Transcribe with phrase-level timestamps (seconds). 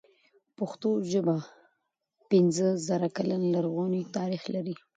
[0.57, 1.35] پښتو ژبه
[2.31, 4.75] پنځه زره کلن لرغونی تاريخ لري.